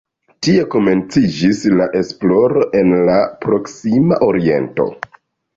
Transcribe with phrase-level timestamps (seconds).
[0.45, 4.91] Tie komenciĝis la esploro en la Proksima Oriento.